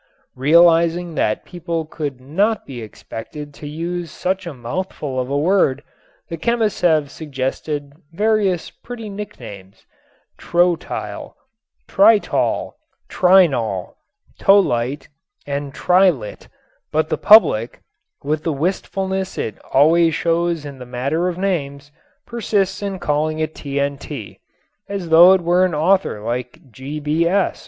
Realizing 0.35 1.13
that 1.13 1.45
people 1.45 1.85
could 1.85 2.19
not 2.19 2.65
be 2.65 2.81
expected 2.81 3.53
to 3.53 3.67
use 3.67 4.09
such 4.09 4.47
a 4.47 4.53
mouthful 4.55 5.19
of 5.19 5.29
a 5.29 5.37
word, 5.37 5.83
the 6.27 6.37
chemists 6.37 6.81
have 6.81 7.11
suggested 7.11 7.93
various 8.11 8.71
pretty 8.71 9.11
nicknames, 9.11 9.85
trotyl, 10.39 11.35
tritol, 11.87 12.71
trinol, 13.07 13.93
tolite 14.39 15.07
and 15.45 15.71
trilit, 15.71 16.47
but 16.91 17.09
the 17.09 17.17
public, 17.19 17.81
with 18.23 18.41
the 18.43 18.51
wilfulness 18.53 19.37
it 19.37 19.59
always 19.71 20.15
shows 20.15 20.65
in 20.65 20.79
the 20.79 20.85
matter 20.87 21.27
of 21.27 21.37
names, 21.37 21.91
persists 22.25 22.81
in 22.81 22.97
calling 22.97 23.37
it 23.37 23.53
TNT, 23.53 24.39
as 24.89 25.09
though 25.09 25.33
it 25.33 25.41
were 25.41 25.63
an 25.63 25.75
author 25.75 26.21
like 26.21 26.57
G.B.S. 26.71 27.59